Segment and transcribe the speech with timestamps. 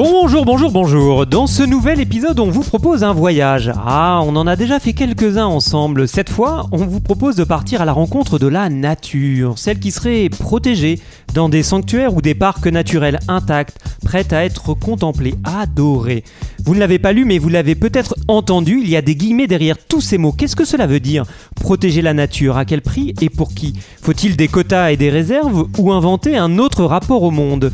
[0.00, 1.26] Bonjour, bonjour, bonjour.
[1.26, 3.72] Dans ce nouvel épisode, on vous propose un voyage.
[3.84, 6.06] Ah, on en a déjà fait quelques-uns ensemble.
[6.06, 9.90] Cette fois, on vous propose de partir à la rencontre de la nature, celle qui
[9.90, 11.00] serait protégée
[11.34, 16.22] dans des sanctuaires ou des parcs naturels intacts, prêts à être contemplés, adorés.
[16.64, 19.48] Vous ne l'avez pas lu, mais vous l'avez peut-être entendu, il y a des guillemets
[19.48, 20.30] derrière tous ces mots.
[20.30, 21.24] Qu'est-ce que cela veut dire
[21.56, 23.74] Protéger la nature, à quel prix et pour qui?
[24.00, 27.72] Faut-il des quotas et des réserves ou inventer un autre rapport au monde?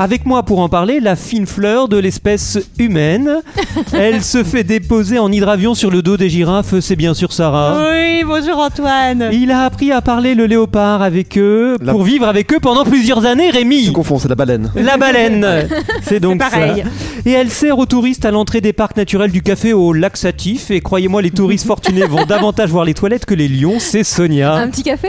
[0.00, 3.38] Avec moi pour en parler, la fine fleur de l'espèce humaine.
[3.92, 7.76] Elle se fait déposer en hydravion sur le dos des girafes, c'est bien sûr Sarah.
[7.90, 9.28] Oui, bonjour Antoine.
[9.32, 12.84] Il a appris à parler le léopard avec eux La- pour vivre avec eux pendant
[12.84, 13.86] plusieurs années, Rémi.
[13.86, 14.70] Tu confonds, c'est la baleine.
[14.76, 15.68] La baleine,
[16.02, 16.82] c'est donc C'est pareil.
[16.84, 16.90] ça.
[17.26, 20.70] Et elle sert aux touristes à l'entrée des parcs naturels du café au laxatif.
[20.70, 23.80] Et croyez-moi, les touristes fortunés vont davantage voir les toilettes que les lions.
[23.80, 24.54] C'est Sonia.
[24.54, 25.08] Un petit café?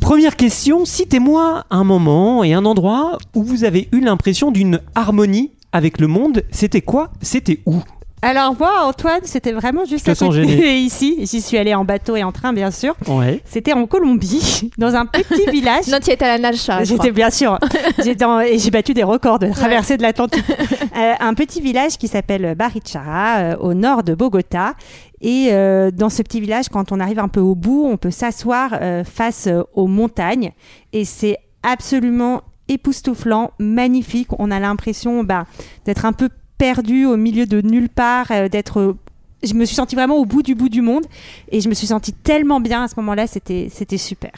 [0.00, 5.52] Première question, citez-moi un moment et un endroit où vous avez eu l'impression d'une harmonie
[5.72, 6.42] avec le monde.
[6.50, 7.76] C'était quoi C'était où?
[8.22, 11.18] Alors moi Antoine, c'était vraiment juste te à côté ici.
[11.20, 12.96] J'y suis allée en bateau et en train bien sûr.
[13.06, 13.42] Ouais.
[13.44, 15.86] C'était en Colombie, dans un petit village.
[15.88, 17.58] Non, tu étais à la nage, J'étais bien sûr.
[18.04, 20.42] Et j'ai battu des records de traversée de l'Atlantique.
[20.96, 24.74] Euh, un petit village qui s'appelle Barichara, euh, au nord de Bogota.
[25.20, 28.10] Et euh, dans ce petit village, quand on arrive un peu au bout, on peut
[28.10, 30.52] s'asseoir euh, face aux montagnes.
[30.92, 34.28] Et c'est absolument époustouflant, magnifique.
[34.38, 35.46] On a l'impression bah,
[35.84, 36.28] d'être un peu
[36.58, 38.96] perdu au milieu de nulle part, euh, d'être.
[39.42, 41.04] Je me suis sentie vraiment au bout du bout du monde
[41.50, 44.32] et je me suis sentie tellement bien à ce moment-là, c'était c'était super.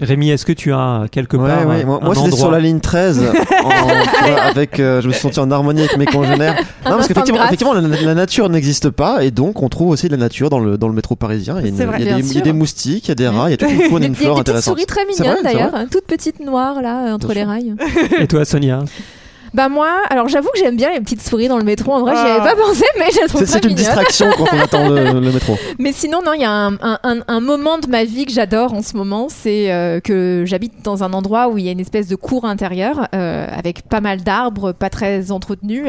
[0.00, 2.58] Rémi, est-ce que tu as quelque Ouais, part ouais, un- Moi, moi, c'était sur la
[2.60, 3.18] ligne 13.
[3.64, 6.56] en- tu vois, avec, euh, je me suis senti en harmonie avec mes congénères.
[6.86, 10.12] Non, parce qu'effectivement, effectivement, la, la nature n'existe pas et donc on trouve aussi de
[10.12, 11.56] la nature dans le, dans le métro parisien.
[11.58, 12.50] Il y a, une- C'est vrai, il y a des, bien il y a des
[12.50, 12.54] sûr.
[12.56, 14.16] moustiques, il y a des rats, il y a toute une faune et une Il
[14.16, 14.74] y a flore des petites intéressante.
[14.78, 17.74] souris très mignonnes d'ailleurs, toutes petites noires là, euh, entre les rails.
[18.18, 18.80] Et toi, Sonia?
[19.54, 21.92] Bah moi, alors j'avoue que j'aime bien les petites souris dans le métro.
[21.92, 22.34] En vrai, j'y Ah.
[22.42, 25.32] avais pas pensé, mais je les trouve C'est une distraction quand on attend le, le
[25.32, 25.56] métro.
[25.78, 28.32] Mais sinon, non, il y a un, un- un- un moment de ma vie que
[28.32, 31.72] j'adore en ce moment, c'est euh, que j'habite dans un endroit où il y a
[31.72, 35.86] une espèce de cour intérieure euh, avec pas mal d'arbres, pas très entretenus,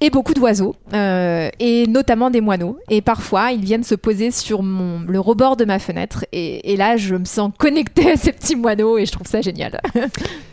[0.00, 2.78] et beaucoup d'oiseaux, euh, et notamment des moineaux.
[2.90, 6.76] Et parfois, ils viennent se poser sur mon, le rebord de ma fenêtre, et, et
[6.76, 9.80] là, je me sens connectée à ces petits moineaux, et je trouve ça génial.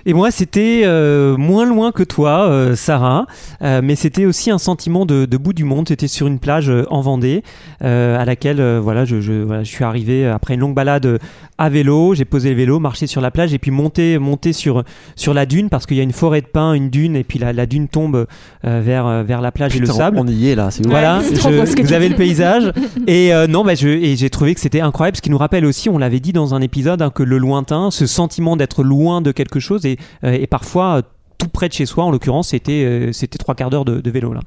[0.10, 3.26] Et moi, c'était euh, moins loin que toi, euh, Sarah,
[3.62, 5.88] euh, mais c'était aussi un sentiment de, de bout du monde.
[5.88, 7.44] C'était sur une plage euh, en Vendée,
[7.84, 11.20] euh, à laquelle euh, voilà, je, je, voilà, je suis arrivé après une longue balade
[11.58, 12.14] à vélo.
[12.16, 14.84] J'ai posé le vélo, marché sur la plage et puis monté, monté sur,
[15.16, 17.40] sur la dune parce qu'il y a une forêt de pins, une dune, et puis
[17.40, 18.28] la, la dune tombe
[18.66, 20.18] euh, vers, vers la plage et le sable.
[20.20, 20.86] On y est là, c'est.
[20.88, 22.72] Voilà, c'est trop je- beau ce que vous avez le paysage.
[23.08, 25.66] et euh, non, bah, je, et j'ai trouvé que c'était incroyable, ce qui nous rappelle
[25.66, 29.22] aussi, on l'avait dit dans un épisode, hein, que le lointain, ce sentiment d'être loin
[29.22, 31.02] de quelque chose, et, euh, et parfois euh,
[31.38, 34.12] tout près de chez soi, en l'occurrence, c'était euh, c'était trois quarts d'heure de, de
[34.12, 34.42] vélo là.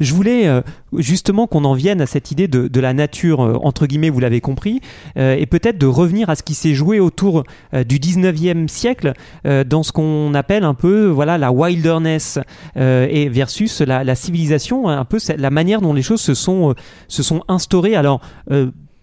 [0.00, 0.62] Je voulais euh,
[0.96, 4.20] justement qu'on en vienne à cette idée de, de la nature, euh, entre guillemets, vous
[4.20, 4.80] l'avez compris,
[5.16, 9.12] euh, et peut-être de revenir à ce qui s'est joué autour euh, du 19e siècle,
[9.46, 12.38] euh, dans ce qu'on appelle un peu voilà, la wilderness,
[12.76, 16.74] et versus la, la civilisation, un peu la manière dont les choses se sont,
[17.08, 17.94] se sont instaurées.
[17.94, 18.20] Alors,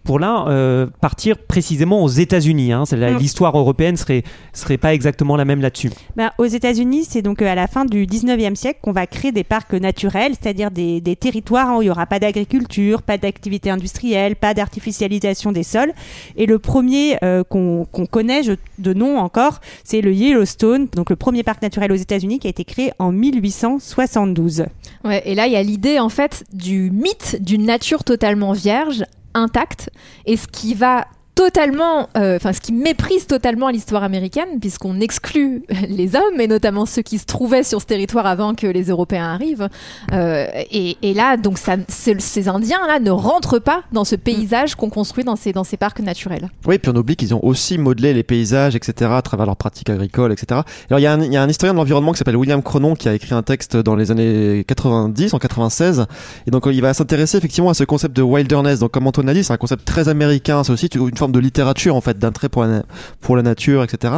[0.07, 2.71] pour là, euh, partir précisément aux États-Unis.
[2.71, 3.17] Hein, C'est la- Mm.
[3.17, 4.23] L'histoire européenne serait,
[4.53, 5.91] serait pas exactement la même là-dessus.
[6.15, 9.31] Ben, aux États-Unis, c'est donc euh, à la fin du 19e siècle qu'on va créer
[9.33, 13.17] des parcs naturels, c'est-à-dire des, des territoires hein, où il n'y aura pas d'agriculture, pas
[13.17, 15.91] d'activité industrielle, pas d'artificialisation des sols.
[16.37, 21.09] Et le premier euh, qu'on qu'on connaît je- de nom encore, c'est le Yellowstone, donc
[21.09, 24.65] le premier parc naturel aux États-Unis qui a été créé en 1872.
[25.03, 29.03] Ouais, et là, il y a l'idée, en fait, du mythe d'une nature totalement vierge,
[29.33, 29.89] intacte,
[30.25, 31.07] et ce qui va
[31.37, 36.87] totalement, euh, enfin ce qui méprise totalement l'histoire américaine, puisqu'on exclut les hommes, et notamment
[36.87, 39.69] ceux qui se trouvaient sur ce territoire avant que les Européens arrivent.
[40.13, 45.35] Euh, et, là, donc, ces Indiens-là ne rentrent pas dans ce paysage qu'on construit dans
[45.35, 46.49] ces, dans ces parcs naturels.
[46.65, 49.91] Oui, puis on oublie qu'ils ont aussi modelé les paysages, etc., à travers leurs pratiques
[49.91, 50.61] agricoles, etc.
[50.89, 53.13] Alors, il y, y a un historien de l'environnement qui s'appelle William Cronon qui a
[53.13, 56.07] écrit un texte dans les années 90, en 96.
[56.47, 58.79] Et donc, il va s'intéresser effectivement à ce concept de wilderness.
[58.79, 60.63] Donc, comme Antoine a dit, c'est un concept très américain.
[60.63, 62.83] C'est aussi une forme forme de littérature en fait, d'intérêt pour la,
[63.21, 64.13] pour la nature, etc.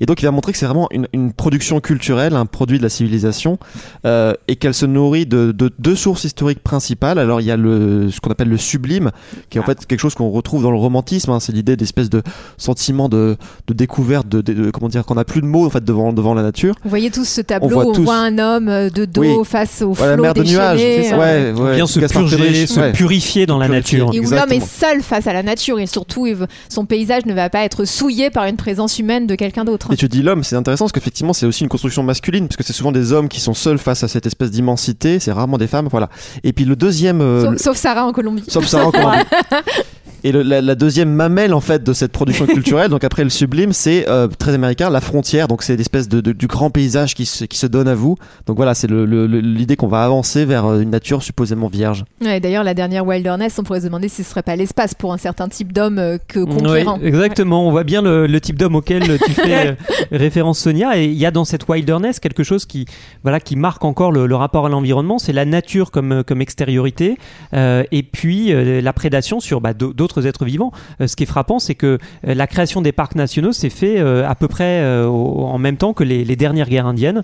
[0.00, 2.82] Et donc il va montrer que c'est vraiment une, une, production culturelle, un produit de
[2.82, 3.58] la civilisation,
[4.06, 7.18] euh, et qu'elle se nourrit de, de, deux sources historiques principales.
[7.18, 9.10] Alors il y a le ce qu'on appelle le sublime,
[9.50, 11.30] qui est en fait quelque chose qu'on retrouve dans le romantisme.
[11.30, 12.22] Hein, c'est l'idée d'espèce de
[12.56, 13.36] sentiment de,
[13.66, 16.34] de découverte, de, de, comment dire, qu'on n'a plus de mots en fait devant devant
[16.34, 16.74] la nature.
[16.84, 20.06] Vous voyez tous ce tableau, on voit, un homme euh, de dos face au flot
[20.06, 21.18] la mer de nuages, ça.
[21.18, 24.10] Ouais, ouais, bien se purger, se purifier dans la nature.
[24.12, 26.26] Et où l'homme est seul face à la nature et surtout
[26.68, 29.92] son paysage ne va pas être souillé par une présence humaine de quelqu'un d'autre.
[29.92, 32.62] Et tu dis l'homme, c'est intéressant parce qu'effectivement c'est aussi une construction masculine parce que
[32.62, 35.66] c'est souvent des hommes qui sont seuls face à cette espèce d'immensité, c'est rarement des
[35.66, 36.08] femmes, voilà.
[36.42, 38.44] Et puis le deuxième, euh, sauf, Sarah en Colombie.
[38.48, 39.18] Sauf Sarah en Colombie.
[40.24, 43.30] Et le, la, la, deuxième mamelle en fait de cette production culturelle, donc après le
[43.30, 45.48] sublime, c'est euh, très américain, la frontière.
[45.48, 48.16] Donc c'est l'espèce de, de, du grand paysage qui se, qui se donne à vous.
[48.46, 52.06] Donc voilà, c'est l'idée qu'on va avancer vers euh, une nature supposément vierge.
[52.22, 55.12] Ouais, D'ailleurs, la dernière Wilderness, on pourrait se demander si ce serait pas l'espace pour
[55.12, 56.98] un certain type d'homme euh, que conquérant.
[57.02, 57.68] Oui, exactement.
[57.68, 59.76] On voit bien le, le type d'homme auquel tu fais
[60.10, 60.96] référence, Sonia.
[60.98, 62.86] Et il y a dans cette Wilderness quelque chose qui,
[63.24, 65.18] voilà, qui marque encore le, le rapport à l'environnement.
[65.18, 67.18] C'est la nature comme, comme extériorité,
[67.52, 70.72] euh, et puis la prédation sur bah, d'autres êtres vivants.
[71.00, 73.98] Euh, ce qui est frappant, c'est que euh, la création des parcs nationaux s'est fait
[73.98, 77.22] euh, à peu près en même temps que les, dernières guerres indiennes.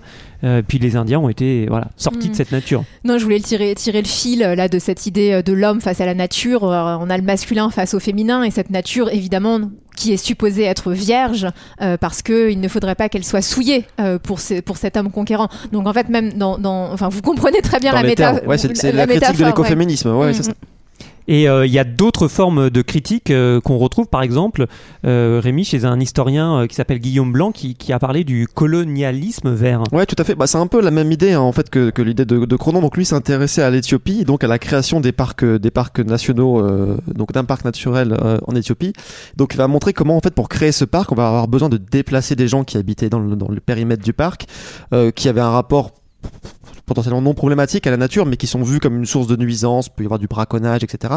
[0.67, 2.35] puis les Indiens ont été voilà, sortis de mm.
[2.35, 2.83] cette nature.
[3.03, 6.05] Non, je voulais tirer, tirer le fil là de cette idée de l'homme face à
[6.05, 6.63] la nature.
[6.63, 9.59] On a le masculin face au féminin et cette nature, évidemment,
[9.95, 11.47] qui est supposée être vierge
[11.99, 13.85] parce qu'il ne faudrait pas qu'elle soit souillée
[14.23, 15.49] pour, pour cet homme conquérant.
[15.71, 16.57] Donc en fait, même dans,
[16.91, 18.47] enfin, vous comprenez très bien la, métaphore.
[18.47, 20.09] Ouais, c'est la, critique de l'écoféminisme.
[20.15, 20.31] Ouais.
[20.31, 20.53] Mm,
[21.27, 24.65] et euh, il y a d'autres formes de critiques euh, qu'on retrouve, par exemple,
[25.05, 29.83] euh, Rémi, chez un historien qui s'appelle Guillaume Blanc, qui, a parlé du colonialisme vert.
[29.91, 30.35] Ouais, tout à fait.
[30.35, 32.81] Bah, c'est un peu la même idée hein, en fait que, que l'idée de, Cronon.
[32.81, 36.61] Donc lui s'intéressait à l'Éthiopie, donc à la création des parcs, des parcs nationaux,
[37.07, 38.15] donc d'un parc naturel
[38.47, 38.93] en Éthiopie.
[39.35, 41.69] Donc il va montrer comment en fait pour créer ce parc, on va avoir besoin
[41.69, 44.45] de déplacer des gens qui habitaient dans le périmètre du parc,
[45.15, 45.91] qui avaient un rapport
[46.91, 49.87] potentiellement non problématiques à la nature, mais qui sont vus comme une source de nuisance,
[49.87, 51.13] peut y avoir du braconnage, etc.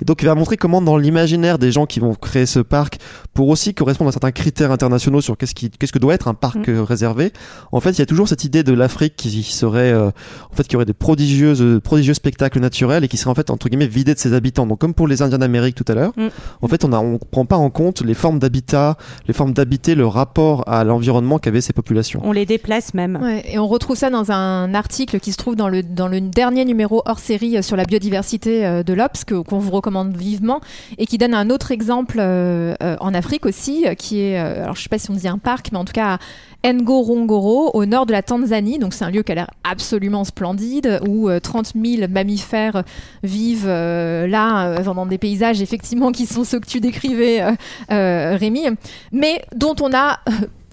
[0.00, 2.98] Et donc il va montrer comment dans l'imaginaire des gens qui vont créer ce parc,
[3.34, 6.34] pour aussi correspondre à certains critères internationaux sur qu'est-ce qui, qu'est-ce que doit être un
[6.34, 6.70] parc mm.
[6.70, 7.32] euh, réservé,
[7.70, 10.08] en fait il y a toujours cette idée de l'Afrique qui serait, euh,
[10.50, 13.68] en fait qui aurait des prodigieuses, prodigieux spectacles naturels et qui serait en fait entre
[13.68, 14.66] guillemets vidé de ses habitants.
[14.66, 16.28] Donc comme pour les Indiens d'Amérique tout à l'heure, mm.
[16.62, 18.96] en fait on a, on prend pas en compte les formes d'habitat,
[19.28, 22.20] les formes d'habiter, le rapport à l'environnement qu'avaient ces populations.
[22.24, 23.20] On les déplace même.
[23.22, 26.20] Ouais, et on retrouve ça dans un article qui se trouve dans le, dans le
[26.20, 30.60] dernier numéro hors série euh, sur la biodiversité euh, de l'Obs, qu'on vous recommande vivement,
[30.98, 34.88] et qui donne un autre exemple euh, en Afrique aussi, qui est, alors je sais
[34.88, 36.18] pas si on dit un parc, mais en tout cas
[36.64, 38.78] à Ngorongoro, au nord de la Tanzanie.
[38.78, 42.84] Donc c'est un lieu qui a l'air absolument splendide, où 30 000 mammifères
[43.22, 47.42] vivent là, dans des paysages effectivement qui sont ceux que tu décrivais,
[47.88, 48.66] Rémi,
[49.10, 50.20] mais dont on a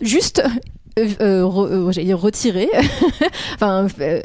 [0.02, 0.44] juste
[0.98, 2.68] euh, euh, euh retiré,
[3.56, 4.22] enfin euh,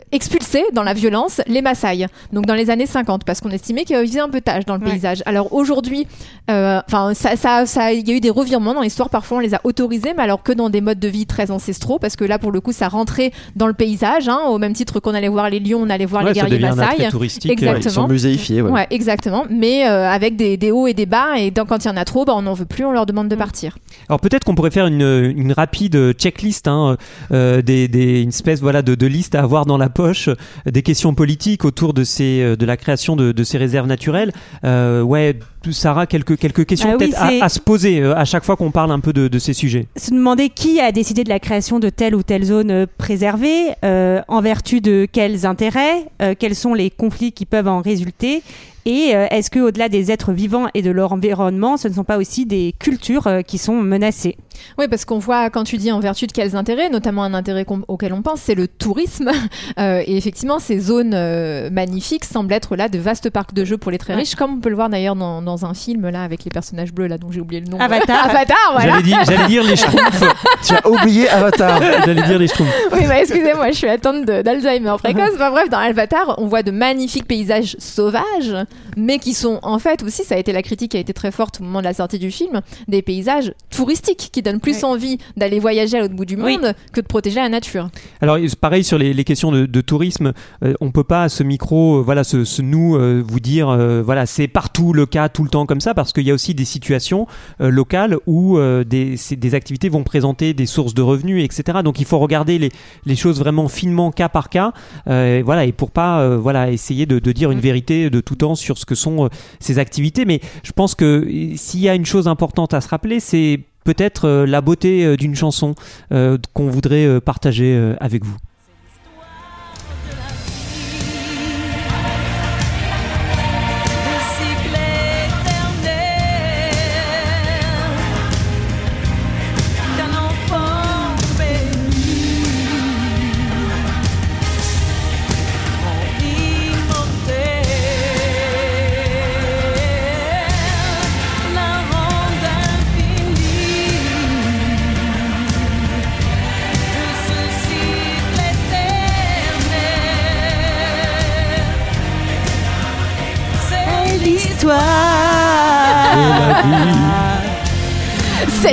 [0.72, 2.06] dans la violence les Maasai.
[2.32, 4.80] Donc dans les années 50, parce qu'on estimait qu'ils faisaient un peu tâche dans le
[4.80, 5.22] paysage.
[5.26, 6.06] Alors aujourd'hui,
[6.48, 9.10] enfin ça, ça, ça, il y a eu des revirements dans l'histoire.
[9.10, 11.98] Parfois on les a autorisés, mais alors que dans des modes de vie très ancestraux,
[11.98, 15.00] parce que là pour le coup ça rentrait dans le paysage, hein, au même titre
[15.00, 17.04] qu'on allait voir les lions, on allait voir les guerriers Maasai.
[17.04, 17.76] Exactement.
[17.76, 18.62] Ils sont muséifiés.
[18.62, 18.86] Ouais.
[18.90, 19.44] exactement.
[19.50, 22.24] Mais avec des, des, hauts et des bas, et quand il y en a trop,
[22.24, 23.38] bah, on n'en veut plus, on leur demande de mm.
[23.38, 23.78] partir.
[24.08, 26.96] Alors peut-être qu'on pourrait faire une, une rapide checklist Hein,
[27.32, 30.28] euh, des, une espèce voilà de, liste à avoir dans la poche,
[30.66, 34.32] des questions politiques autour de euh, la création de, de ces réserves naturelles.
[34.64, 35.38] Euh, ouais,
[35.72, 39.00] Sarah, quelques quelques questions ah peut-être à, se poser à chaque fois qu'on parle un
[39.00, 39.86] peu de, de, ces sujets.
[39.96, 44.40] Se demander qui a décidé de la création de telle ou telle zone préservée, en
[44.40, 46.06] vertu de quels intérêts,
[46.38, 48.42] quels sont les conflits qui peuvent en résulter
[48.86, 52.18] et est-ce que au-delà des êtres vivants et de leur environnement, ce ne sont pas
[52.18, 54.36] aussi des cultures qui sont menacées?
[54.78, 57.66] Oui, parce qu'on voit, quand tu dis en vertu de quels intérêts, notamment un intérêt
[57.88, 59.30] auquel on pense, c'est le tourisme.
[59.78, 63.78] Euh, et effectivement, ces zones euh, magnifiques semblent être là de vastes parcs de jeux
[63.78, 66.22] pour les très riches, comme on peut le voir d'ailleurs dans, dans, un film là
[66.24, 67.78] avec les personnages bleus là dont j'ai oublié le nom.
[67.78, 68.30] Avatar.
[68.30, 68.94] Avatar, voilà.
[68.94, 70.24] J'allais dire, dire, les schtroumpfs.
[70.66, 71.80] tu as oublié Avatar.
[72.04, 72.74] J'allais dire les schtroumpfs.
[72.92, 75.30] Oui, bah excusez-moi, je suis atteinte d'Alzheimer précoce.
[75.34, 78.56] Enfin bref, dans Avatar, on voit de magnifiques paysages sauvages,
[78.96, 81.30] mais qui sont en fait aussi, ça a été la critique qui a été très
[81.30, 85.18] forte au moment de la sortie du film, des paysages touristiques qui donne plus envie
[85.36, 87.88] d'aller voyager à l'autre bout du monde que de protéger la nature.
[88.20, 90.32] Alors pareil sur les, questions de, tourisme,
[90.62, 93.76] on euh, on peut pas à ce micro, euh, voilà, ce, nous euh, vous dire,
[94.04, 96.34] voilà, c'est partout le cas tout tout le temps comme ça parce qu'il y a
[96.34, 97.26] aussi des situations
[97.60, 101.80] euh, locales où euh, des, activités vont présenter des sources de revenus, etc.
[101.84, 102.70] Donc il faut regarder les,
[103.04, 104.72] les choses vraiment finement cas par cas,
[105.06, 108.54] euh, voilà, et pour pas voilà essayer de, de dire une vérité de tout temps
[108.54, 109.28] sur ce que sont
[109.60, 110.24] ces activités.
[110.24, 114.44] Mais je pense que s'il y a une chose importante à se rappeler, c'est peut-être
[114.46, 115.74] la beauté d'une chanson
[116.10, 118.36] qu'on voudrait partager avec vous.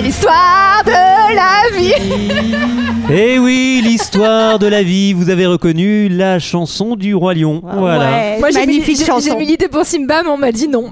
[0.02, 2.01] L'histoire de la vie.
[4.14, 7.62] L'histoire de la vie, vous avez reconnu la chanson du roi lion.
[7.64, 8.12] Voilà.
[8.12, 9.38] Ouais, Moi, j'ai magnifique j'ai- j'ai chanson.
[9.38, 10.92] mis l'idée pour Simba, mais on m'a dit non.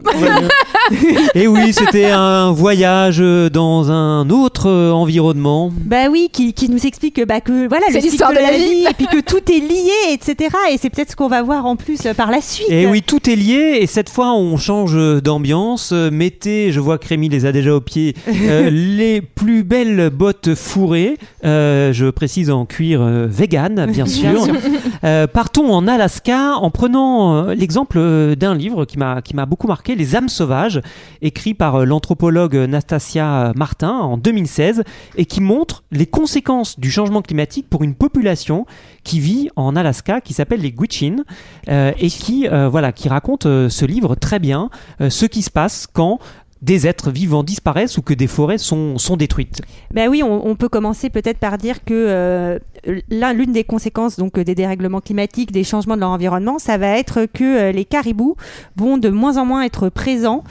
[1.35, 3.19] Et oui, c'était un voyage
[3.51, 5.69] dans un autre euh, environnement.
[5.83, 8.51] Bah oui, qui, qui nous explique que, bah, que voilà, C'est l'histoire de, de la
[8.53, 8.85] vie, vie.
[8.89, 10.49] et puis que tout est lié, etc.
[10.71, 12.69] Et c'est peut-être ce qu'on va voir en plus euh, par la suite.
[12.69, 15.91] Et oui, tout est lié et cette fois on change d'ambiance.
[15.91, 20.09] Euh, Mettez, je vois que Rémi les a déjà au pied, euh, les plus belles
[20.09, 24.47] bottes fourrées, euh, je précise en cuir euh, vegan bien sûr.
[25.03, 29.45] Euh, partons en Alaska en prenant euh, l'exemple euh, d'un livre qui m'a qui m'a
[29.45, 30.81] beaucoup marqué, Les âmes sauvages,
[31.21, 34.83] écrit par l'anthropologue Nastasia Martin en 2016
[35.15, 38.65] et qui montre les conséquences du changement climatique pour une population
[39.03, 41.23] qui vit en Alaska qui s'appelle les Gwich'in
[41.67, 44.69] et qui voilà qui raconte ce livre très bien
[45.07, 46.19] ce qui se passe quand
[46.61, 49.61] des êtres vivants disparaissent ou que des forêts sont, sont détruites.
[49.93, 52.59] Ben oui, on, peut commencer peut-être par dire que euh,
[53.09, 56.77] l'un- l'une des conséquences donc euh, des dérèglements climatiques, des changements de leur environnement, ça
[56.77, 58.35] va être que euh, les caribous
[58.75, 60.43] vont de moins en moins être présents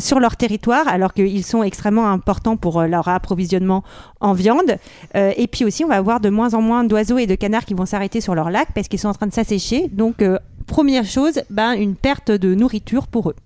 [0.00, 3.82] sur leur territoire, alors qu'ils sont extrêmement importants pour leur approvisionnement
[4.20, 4.78] en viande.
[5.14, 7.74] Et puis aussi, on va avoir de moins en moins d'oiseaux et de canards qui
[7.74, 9.88] vont s'arrêter sur leur lac parce qu'ils sont en train de s'assécher.
[9.92, 10.22] Donc,
[10.66, 13.36] première chose, ben, une perte de nourriture pour eux.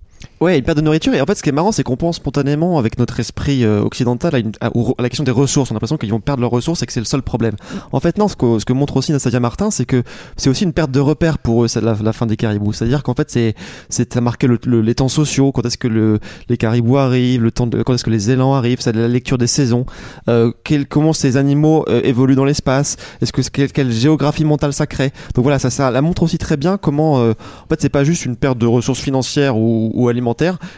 [0.42, 1.12] Ouais, une perte de nourriture.
[1.12, 3.82] Et en fait, ce qui est marrant, c'est qu'on pense spontanément, avec notre esprit euh,
[3.82, 5.70] occidental, à, une- à- au- à la question des ressources.
[5.70, 7.56] On a l'impression qu'ils vont perdre leurs ressources et que c'est le seul problème.
[7.92, 10.02] En fait, non, ce que, ce que montre aussi Nastasia Martin, c'est que
[10.38, 12.73] c'est aussi une perte de repères pour eux, la, la fin des caribous.
[12.73, 13.54] C'est-à-dire qu'en fait, c'est,
[13.90, 17.42] c'est à marquer le, le- les temps sociaux, quand est-ce que le, les caribous arrivent,
[17.42, 19.85] le temps de, quand est-ce que les élans arrivent, c'est la lecture des saisons,
[20.30, 24.73] euh, quel- comment ces animaux euh, évoluent dans l'espace, est-ce que quelle, quelle géographie mentale
[24.73, 25.12] ça crée.
[25.35, 28.04] Donc voilà, ça, ça la montre aussi très bien comment, euh, en fait, c'est pas
[28.04, 30.30] juste une perte de ressources financières ou, ou alimentaires,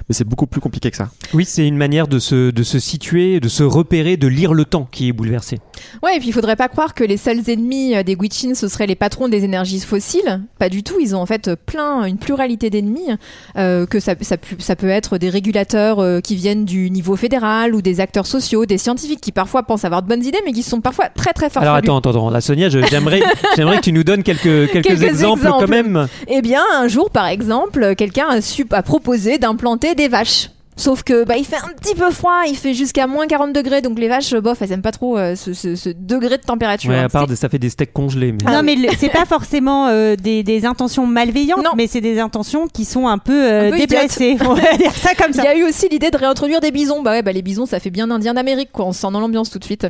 [0.08, 1.08] mais c'est beaucoup plus compliqué que ça.
[1.34, 4.64] Oui, c'est une manière de se, de se situer, de se repérer, de lire le
[4.64, 5.58] temps qui est bouleversé.
[6.02, 8.68] Ouais, et puis il faudrait pas croire que les seuls ennemis euh, des Gwich'in ce
[8.68, 10.42] seraient les patrons des énergies fossiles.
[10.58, 10.94] Pas du tout.
[11.00, 13.08] Ils ont en fait plein, une pluralité d'ennemis.
[13.56, 17.74] euh, que ça, ça, ça peut être des régulateurs euh, qui viennent du niveau fédéral
[17.74, 20.62] ou des acteurs sociaux, des scientifiques qui parfois pensent avoir de bonnes idées, mais qui
[20.62, 21.64] sont parfois très très farfelus.
[21.68, 22.30] Alors attends, attends, attends.
[22.30, 23.22] La Sonia, j'aimerais,
[23.56, 25.64] j'aimerais que tu nous donnes quelques, quelques, Quelques exemples, exemples.
[25.64, 26.08] quand même.
[26.28, 30.48] Eh bien, un jour, par exemple, quelqu'un a, a proposé d'implanter des vaches.
[30.74, 33.82] Sauf que bah, il fait un petit peu froid, il fait jusqu'à moins 40 degrés,
[33.82, 36.88] donc les vaches, bof, elles aiment pas trop euh, ce, ce- ce degré de température.
[36.90, 37.04] Ouais, hein.
[37.04, 38.32] à part, de- ça fait des steaks congelés.
[38.32, 38.50] Mais...
[38.50, 41.72] non, mais c'est pas forcément euh, des, des intentions malveillantes, Non.
[41.76, 44.38] mais c'est des intentions qui sont un peu, euh, Un peu déplacées.
[44.40, 45.44] On va dire ça comme Il ça.
[45.44, 47.02] y a eu aussi l'idée de réintroduire des bisons.
[47.02, 48.86] Bah ouais, bah les bisons, ça fait bien indien d'Amérique, quoi.
[48.86, 49.86] On se sent dans l'ambiance tout de suite.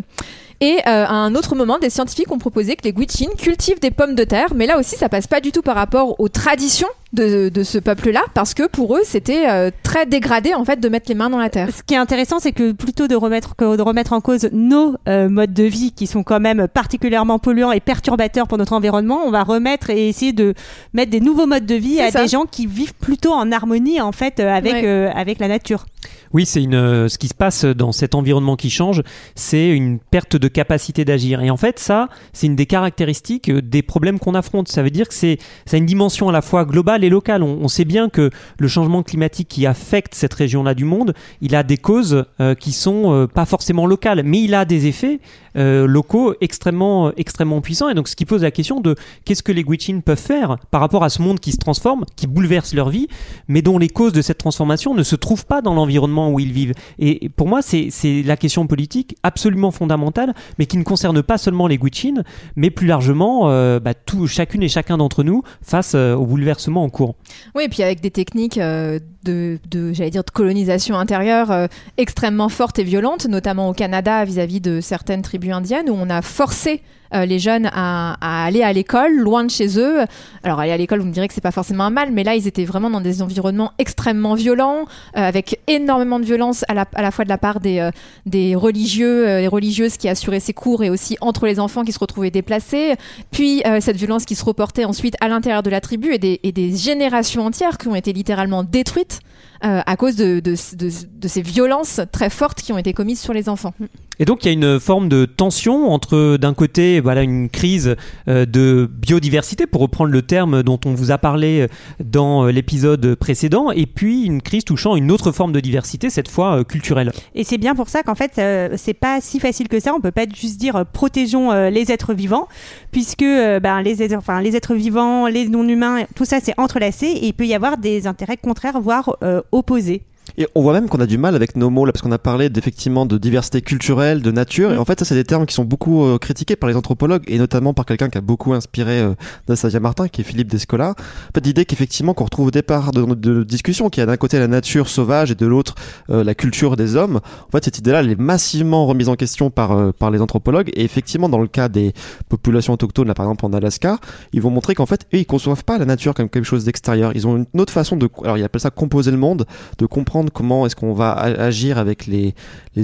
[0.61, 3.90] Et euh, à un autre moment, des scientifiques ont proposé que les Gwich'in cultivent des
[3.92, 6.88] pommes de terre, mais là aussi, ça passe pas du tout par rapport aux traditions
[7.12, 10.88] de, de ce peuple-là, parce que pour eux, c'était euh, très dégradé en fait de
[10.88, 11.69] mettre les mains dans la terre.
[11.75, 14.95] Ce qui est intéressant, c'est que plutôt de remettre, que de remettre en cause nos
[15.09, 19.21] euh, modes de vie qui sont quand même particulièrement polluants et perturbateurs pour notre environnement,
[19.26, 20.54] on va remettre et essayer de
[20.95, 22.23] mettre des nouveaux modes de vie à ça.
[22.23, 24.83] des gens qui vivent plutôt en harmonie en fait euh, avec, Ouais.
[24.87, 25.85] euh, avec la nature.
[26.33, 27.09] Oui, c'est une.
[27.11, 29.02] ce qui se passe dans cet environnement qui change,
[29.35, 31.42] c'est une perte de capacité d'agir.
[31.42, 34.69] Et en fait, ça, c'est une des caractéristiques des problèmes qu'on affronte.
[34.69, 37.42] Ça veut dire que c'est, ça a une dimension à la fois globale et locale.
[37.42, 41.54] On, on sait bien que le changement climatique qui affecte cette région-là du monde, il
[41.54, 45.21] a des causes euh, qui sont euh, pas forcément locales, mais il a des effets
[45.56, 47.88] euh, locaux extrêmement, extrêmement puissants.
[47.88, 48.94] Et donc, ce qui pose la question de
[49.25, 52.26] qu'est-ce que les Gwich'in peuvent faire par rapport à ce monde qui se transforme, qui
[52.26, 53.09] bouleverse leur vie,
[53.49, 56.52] mais dont les causes de cette transformation ne se trouvent pas dans l'environnement où ils
[56.52, 56.75] vivent.
[56.99, 57.90] Et pour moi, c'est
[58.25, 62.23] la question politique absolument fondamentale mais qui ne concerne pas seulement les Gwich'in,
[62.56, 66.85] mais plus largement euh, bah, tout, chacune et chacun d'entre nous face euh, au bouleversement
[66.85, 67.14] en cours.
[67.54, 69.59] Oui, et puis avec des techniques euh, de,
[69.92, 75.23] j'allais dire, de colonisation intérieure extrêmement fortes et violentes, notamment au Canada vis-à-vis de certaines
[75.23, 76.82] tribus indiennes, où on a forcé
[77.14, 80.00] euh, les jeunes à, aller à l'école, loin de chez eux.
[80.42, 82.34] Alors aller à l'école, vous me direz que c'est pas forcément un mal, mais là
[82.34, 87.11] ils étaient vraiment dans des environnements extrêmement violents, euh, avec énormément de violence à la,
[87.11, 91.18] fois de la part des, euh, religieux, les religieuses qui assuraient ces cours, et aussi
[91.20, 92.94] entre les enfants qui se retrouvaient déplacés.
[93.30, 96.76] Puis cette violence qui se reportait ensuite à l'intérieur de la tribu et et des
[96.76, 99.20] générations entières qui ont été littéralement détruites
[99.64, 100.90] euh, à cause de, de, de,
[101.21, 103.75] de ces violences très fortes qui ont été commises sur les enfants.
[104.19, 107.97] Et donc il y a une forme de tension entre d'un côté voilà une crise
[108.28, 111.66] euh, de biodiversité pour reprendre le terme dont on vous a parlé
[112.04, 116.28] dans euh, l'épisode précédent et puis une crise touchant une autre forme de diversité cette
[116.28, 117.11] fois euh, culturelle.
[117.35, 118.40] Et c'est bien pour ça qu'en fait,
[118.76, 119.95] c'est pas si facile que ça.
[119.95, 122.49] On peut pas juste dire protégeons les êtres vivants,
[122.90, 127.26] puisque ben, les, êtres- enfin, les êtres vivants, les non-humains, tout ça c'est entrelacé et
[127.26, 130.02] il peut y avoir des intérêts contraires, voire euh, opposés.
[130.38, 132.18] Et on voit même qu'on a du mal avec nos mots là, parce qu'on a
[132.18, 135.54] parlé d'effectivement de diversité culturelle, de nature, et en fait ça c'est des termes qui
[135.54, 139.00] sont beaucoup euh, critiqués par les anthropologues et notamment par quelqu'un qui a beaucoup inspiré
[139.00, 139.14] euh,
[139.48, 140.90] Nastasia Martin, qui est Philippe Descola.
[140.90, 144.16] En fait l'idée qu'effectivement qu'on retrouve au départ de, de discussion, qu'il y a d'un
[144.16, 145.74] côté la nature sauvage et de l'autre
[146.10, 147.16] euh, la culture des hommes.
[147.16, 150.70] En fait cette idée-là elle est massivement remise en question par euh, par les anthropologues
[150.74, 151.92] et effectivement dans le cas des
[152.28, 153.98] populations autochtones là par exemple en Alaska,
[154.32, 157.12] ils vont montrer qu'en fait eux ils conçoivent pas la nature comme quelque chose d'extérieur.
[157.14, 159.46] Ils ont une autre façon de alors ils appellent ça composer le monde,
[159.78, 162.34] de comprendre comment est-ce qu'on va agir avec les,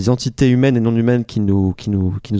[0.08, 1.74] entités humaines et non humaines qui nous,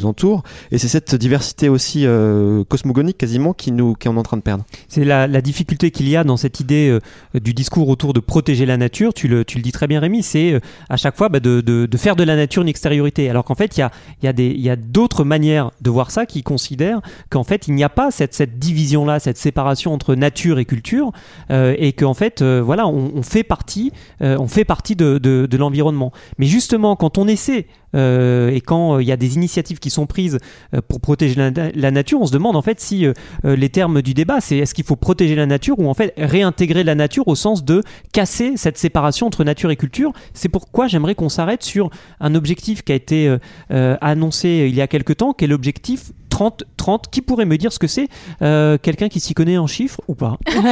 [0.05, 0.43] entourent.
[0.71, 4.43] Et c'est cette diversité aussi euh, cosmogonique quasiment qui nous, qui est en train de
[4.43, 4.65] perdre.
[4.89, 8.67] C'est la, difficulté qu'il y a dans cette idée euh, du discours autour de protéger
[8.67, 9.15] la nature.
[9.15, 10.23] Tu le, dis très bien, Rémi.
[10.23, 13.31] C'est euh, à chaque fois bah, de, faire de la nature une extériorité.
[13.31, 13.89] Alors qu'en fait, il
[14.23, 17.01] y a, d'autres manières de voir ça qui considèrent
[17.31, 21.13] qu'en fait, il n'y a pas cette, division-là, cette séparation entre nature et culture,
[21.51, 26.13] et qu'en fait, voilà, on, fait partie, on fait partie de, l'environnement.
[26.39, 27.67] Mais justement, quand on essaie
[27.97, 30.39] euh, et quand euh, il y a des initiatives qui sont prises
[30.75, 33.07] euh, pour protéger la, nature, on se demande en fait si
[33.45, 36.85] les termes du débat, c'est est-ce qu'il faut protéger la nature ou en fait réintégrer
[36.85, 40.13] la nature au sens de casser cette séparation entre nature et culture.
[40.35, 41.91] C'est pourquoi j'aimerais qu'on s'arrête sur
[42.21, 43.37] un objectif qui a été
[43.71, 47.11] annoncé il y a quelque temps, qui est l'objectif 30, 30.
[47.11, 48.07] Qui pourrait me dire ce que c'est
[48.43, 50.39] Euh, Quelqu'un qui s'y connaît en chiffres ou pas?
[50.49, 50.63] Sonia,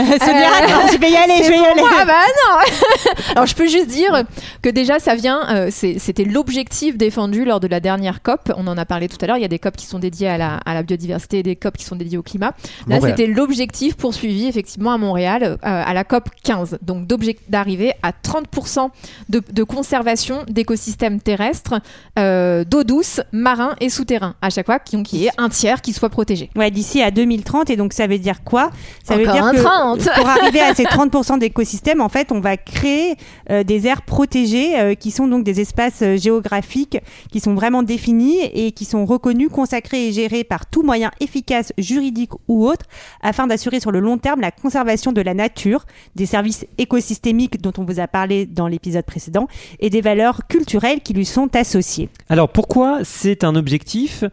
[0.63, 1.83] attends, je vais y aller, je vais y aller.
[1.99, 2.13] Ah bah
[2.45, 4.23] non Alors je peux juste dire
[4.63, 8.53] que déjà ça vient, euh, c'était l'objectif défendu lors de la dernière COP.
[8.57, 9.39] On en a parlé tout à l'heure.
[9.39, 11.57] Il y a des COP qui sont dédiées à la, à la biodiversité et des
[11.57, 12.53] COP qui sont dédiées au climat.
[12.87, 16.79] Là, c'était l'objectif poursuivi effectivement à Montréal euh, à la COP 15.
[16.83, 17.09] Donc
[17.49, 18.91] d'arriver à 30%
[19.31, 21.81] de, de conservation d'écosystèmes terrestres,
[22.21, 24.37] euh, d'eau douce, marins et souterrains.
[24.41, 26.51] À chaque fois, qui, qui est un tiers qui soit protégé.
[26.57, 27.71] Ouais, d'ici à 2030.
[27.71, 28.71] Et donc, ça veut dire quoi?
[29.03, 30.09] Ça Encore veut dire un que 30.
[30.17, 33.15] pour arriver à ces 30% d'écosystèmes, en fait, on va créer
[33.51, 36.99] euh, des aires protégées euh, qui sont donc des espaces euh, géographiques
[37.33, 41.73] qui sont vraiment définis et qui sont reconnus, consacrés et gérés par tout moyen efficace,
[41.79, 42.87] juridique ou autre,
[43.23, 47.73] afin d'assurer sur le long terme la conservation de la nature, des services écosystémiques dont
[47.79, 49.49] on vous a parlé dans l'épisode précédent
[49.81, 52.09] et des valeurs culturelles qui lui sont associées.
[52.29, 54.25] Alors pourquoi c'est un objectif?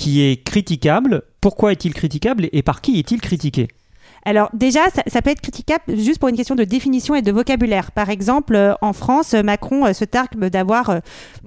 [0.00, 1.24] Qui est critiquable.
[1.42, 3.68] Pourquoi est-il critiquable et par qui est-il critiqué?
[4.24, 7.90] Alors déjà, ça, peut être critiquable juste pour une question de définition et de vocabulaire.
[7.90, 10.98] Par exemple, euh, en France, euh, Macron euh, se targue d'avoir euh,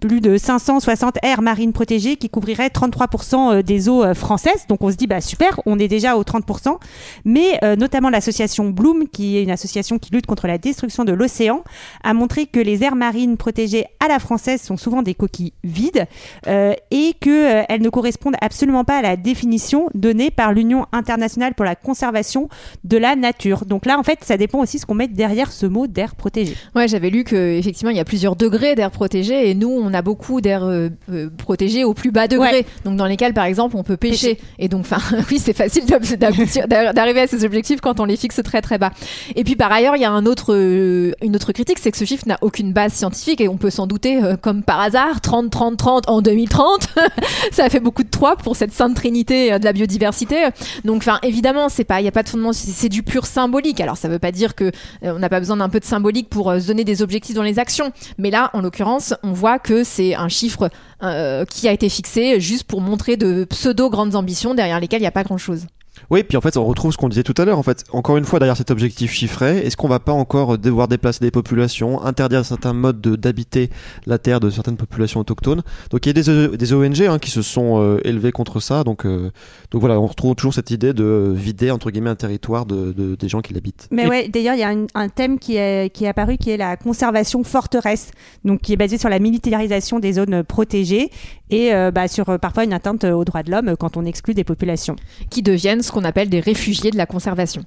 [0.01, 4.65] plus de 560 aires marines protégées qui couvriraient 33% euh, des eaux euh, françaises.
[4.67, 6.77] Donc on se dit, bah super, on est déjà aux 30%.
[7.25, 11.11] Mais euh, notamment l'association Bloom, qui est une association qui lutte contre la destruction de
[11.13, 11.63] l'océan,
[12.03, 16.07] a montré que les aires marines protégées à la française sont souvent des coquilles vides
[16.47, 21.65] euh, et qu'elles ne correspondent absolument pas à la définition donnée par l'Union internationale pour
[21.65, 22.49] la conservation
[22.83, 23.65] de la nature.
[23.65, 26.55] Donc là, en fait, ça dépend aussi ce qu'on met derrière ce mot d'air protégé.
[26.75, 29.93] Ouais, j'avais lu que effectivement il y a plusieurs degrés d'air protégé et nous on
[29.93, 32.49] a beaucoup d'air euh, euh, protégé au plus bas degré.
[32.49, 32.65] Ouais.
[32.85, 34.39] Donc dans lesquels par exemple on peut pêcher.
[34.59, 34.99] Et donc enfin
[35.31, 38.91] oui c'est facile d'arriver à ces objectifs quand on les fixe très très bas.
[39.35, 41.97] Et puis par ailleurs il y a un autre euh, une autre critique c'est que
[41.97, 45.21] ce chiffre n'a aucune base scientifique et on peut s'en douter euh, comme par hasard
[45.21, 46.87] 30 30 30 en 2030
[47.51, 50.47] ça fait beaucoup de 3 pour cette sainte trinité de la biodiversité.
[50.85, 53.81] Donc enfin évidemment c'est pas il y a pas de fondement c'est du pur symbolique.
[53.81, 56.29] Alors ça veut pas dire que euh, on n'a pas besoin d'un peu de symbolique
[56.29, 57.91] pour euh, se donner des objectifs dans les actions.
[58.17, 60.69] Mais là, en l'occurrence, on voit que c'est un chiffre
[61.01, 65.03] euh, qui a été fixé juste pour montrer de pseudo grandes ambitions derrière lesquelles il
[65.03, 65.67] n'y a pas grand-chose.
[66.09, 67.57] Oui, puis en fait, on retrouve ce qu'on disait tout à l'heure.
[67.59, 70.87] En fait, encore une fois, derrière cet objectif chiffré, est-ce qu'on va pas encore devoir
[70.87, 73.69] déplacer des populations, interdire certains modes de- d'habiter
[74.05, 75.61] la terre de certaines populations autochtones?
[75.91, 78.83] Donc, il y a des, des ONG hein, qui se sont euh, élevées contre ça.
[78.83, 79.29] Donc, euh,
[79.71, 83.15] donc voilà, on retrouve toujours cette idée de vider entre guillemets un territoire de, de-
[83.15, 83.87] des gens qui l'habitent.
[83.91, 86.37] Mais Et- ouais, d'ailleurs, il y a un, un thème qui est, qui est apparu
[86.37, 88.09] qui est la conservation forteresse,
[88.45, 91.11] donc qui est basé sur la militarisation des zones protégées
[91.51, 94.05] et euh, bah, sur euh, parfois une atteinte aux droits de l'homme euh, quand on
[94.05, 94.95] exclut des populations.
[95.29, 97.63] qui deviennent ce qu'on appelle des réfugiés de la conservation.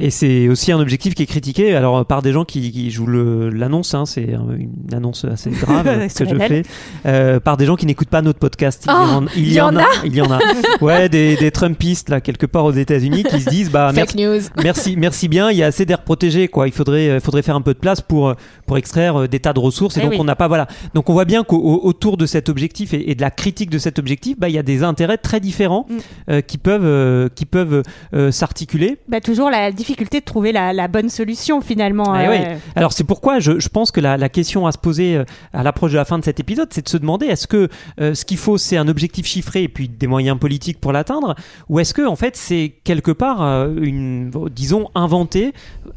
[0.00, 3.06] Et c'est aussi un objectif qui est critiqué alors par des gens qui, qui jouent
[3.08, 5.84] l'annonce, hein, c'est euh, une annonce assez grave
[6.16, 6.62] que je fais,
[7.06, 8.84] euh, par des gens qui n'écoutent pas notre podcast.
[8.86, 10.38] Il y Oh, en, il il y y en en a, il y en a.
[10.80, 14.16] Ouais, des, des Trumpistes là quelque part aux États-Unis qui se disent bah Fake merci,
[14.24, 14.48] news.
[14.62, 16.68] merci, merci bien, il y a assez d'air protégé quoi.
[16.68, 18.34] Il faudrait, euh, faudrait faire un peu de place pour
[18.66, 20.18] pour extraire euh, des tas de ressources et Eh donc oui.
[20.20, 20.68] on n'a pas voilà.
[20.94, 23.98] Donc on voit bien qu'autour de cet objectif et, et de la critique de cet
[23.98, 25.96] objectif, bah il y a des intérêts très différents Mm.
[26.30, 27.82] euh, qui peuvent euh, qui peuvent
[28.14, 28.98] euh, s'articuler.
[29.08, 32.14] Bah, toujours la difficulté de trouver la, la bonne solution finalement.
[32.14, 32.58] Eh euh, oui.
[32.76, 35.62] Alors c'est pourquoi je, je pense que la, la question à se poser euh, à
[35.62, 37.68] l'approche de la fin de cet épisode, c'est de se demander est-ce que
[38.00, 41.34] euh, ce qu'il faut c'est un objectif chiffré et puis des moyens politiques pour l'atteindre,
[41.68, 45.52] ou est-ce que en fait c'est quelque part euh, une, disons inventer,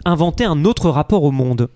[0.05, 1.69] inventer un autre rapport au monde?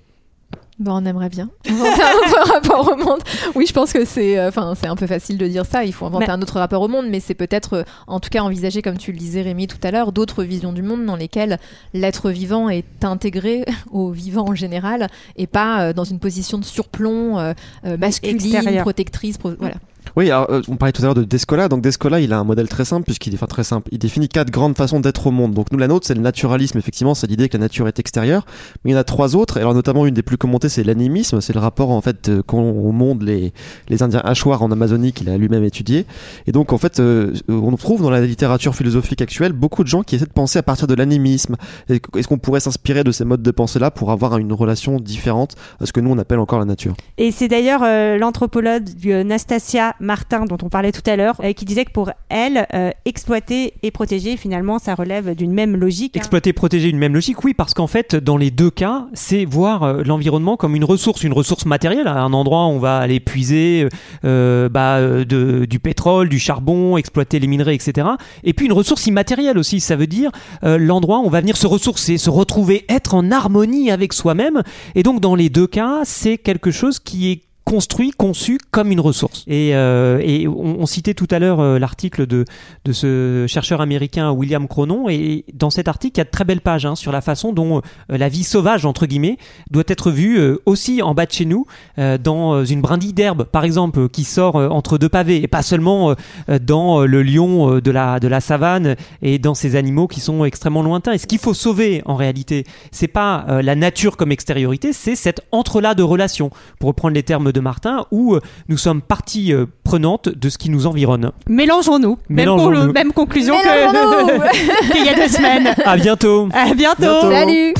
[0.77, 3.19] Bon, on aimerait bien inventer un autre rapport au monde.
[3.55, 5.85] Oui, je pense que c'est, euh, enfin, c'est un peu facile de dire ça.
[5.85, 8.29] Il faut inventer Mais- un autre rapport au monde, mais c'est peut-être, euh, en tout
[8.29, 11.15] cas, envisager, comme tu le disais, Rémi, tout à l'heure, d'autres visions du monde dans
[11.15, 11.59] lesquelles
[11.93, 15.07] l'être vivant est intégré au vivant en général
[15.37, 17.53] et pas euh, dans une position de surplomb
[17.97, 18.81] masculine, Extérieur.
[18.83, 19.37] protectrice.
[19.37, 19.75] pro- voilà.
[20.15, 21.67] Oui, alors, euh, on parlait tout à l'heure de Descola.
[21.67, 23.89] Donc Descola, il a un modèle très simple puisqu'il est enfin, très simple.
[23.91, 25.53] Il définit quatre grandes façons d'être au monde.
[25.53, 26.77] Donc nous, la nôtre, c'est le naturalisme.
[26.77, 28.45] Effectivement, c'est l'idée que la nature est extérieure.
[28.83, 29.57] Mais il y en a trois autres.
[29.57, 31.41] Alors notamment une des plus commentées, c'est l'animisme.
[31.41, 33.53] C'est le rapport en fait euh, qu'ont au monde les
[33.89, 36.05] les Indiens Achuar en Amazonie qu'il a lui-même étudié.
[36.47, 40.03] Et donc en fait, euh, on trouve dans la littérature philosophique actuelle beaucoup de gens
[40.03, 41.55] qui essaient de penser à partir de l'animisme.
[41.89, 45.85] Est-ce qu'on pourrait s'inspirer de ces modes de pensée-là pour avoir une relation différente à
[45.85, 46.95] ce que nous on appelle encore la nature?
[47.17, 51.51] Et c'est d'ailleurs euh, l'anthropologue euh, Nastasia Martin, dont on parlait tout à l'heure, euh,
[51.53, 56.15] qui disait que pour elle, euh, exploiter et protéger, finalement, ça relève d'une même logique.
[56.15, 56.19] hein.
[56.19, 59.83] Exploiter, protéger une même logique, oui, parce qu'en fait, dans les deux cas, c'est voir
[59.83, 63.19] euh, l'environnement comme une ressource, une ressource matérielle, à un endroit où on va aller
[63.19, 63.87] puiser
[64.23, 68.07] bah, de- du pétrole, du charbon, exploiter les minerais, etc.
[68.43, 70.31] Et puis une ressource immatérielle aussi, ça veut dire
[70.63, 74.61] l'endroit où on va venir se ressourcer, se retrouver, être en harmonie avec soi-même.
[74.95, 78.99] Et donc, dans les deux cas, c'est quelque chose qui est construit, conçu comme une
[78.99, 79.43] ressource.
[79.47, 82.45] Et, euh, on, citait tout à l'heure euh, l'article de,
[82.85, 86.45] de ce chercheur américain William Cronon, et dans cet article, il y a de très
[86.45, 89.37] belles pages hein, sur la façon dont euh, la vie sauvage, entre guillemets,
[89.71, 91.65] doit être vue aussi en bas de chez nous,
[91.97, 96.15] dans une brindille d'herbe, par exemple, qui sort entre deux pavés, et pas seulement
[96.61, 100.83] dans le lion de, la, de la savane et dans ces animaux qui sont extrêmement
[100.83, 101.13] lointains.
[101.13, 105.41] Et ce qu'il faut sauver, en réalité, c'est pas la nature comme extériorité, c'est cet
[105.51, 109.65] entre-là de relations, pour reprendre les termes de Martin, où euh, nous sommes partie euh,
[109.83, 111.31] prenante de ce qui nous environne.
[111.49, 112.17] Mélangeons-nous.
[112.29, 112.87] Même, Mélangeons-nous.
[112.87, 113.55] con- même conclusion
[114.91, 115.73] qu'il y a deux semaines.
[115.85, 116.75] À bientôt À bientôt.
[117.01, 117.31] Bientôt.
[117.31, 117.73] Salut